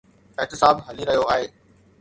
احتساب 0.39 0.81
هلي 0.87 1.03
رهيو 1.03 1.21
آهي. 1.21 1.49